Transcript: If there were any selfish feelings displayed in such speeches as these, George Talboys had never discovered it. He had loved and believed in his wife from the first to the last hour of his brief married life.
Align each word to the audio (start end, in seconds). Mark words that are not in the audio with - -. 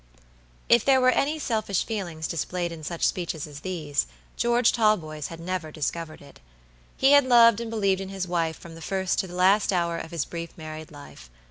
If 0.67 0.83
there 0.83 0.99
were 0.99 1.11
any 1.11 1.37
selfish 1.37 1.83
feelings 1.83 2.27
displayed 2.27 2.71
in 2.71 2.83
such 2.83 3.05
speeches 3.05 3.45
as 3.45 3.59
these, 3.59 4.07
George 4.35 4.71
Talboys 4.71 5.27
had 5.27 5.39
never 5.39 5.71
discovered 5.71 6.23
it. 6.23 6.39
He 6.97 7.11
had 7.11 7.23
loved 7.25 7.61
and 7.61 7.69
believed 7.69 8.01
in 8.01 8.09
his 8.09 8.27
wife 8.27 8.57
from 8.57 8.73
the 8.73 8.81
first 8.81 9.19
to 9.19 9.27
the 9.27 9.35
last 9.35 9.71
hour 9.71 9.99
of 9.99 10.09
his 10.09 10.25
brief 10.25 10.57
married 10.57 10.89
life. 10.91 11.29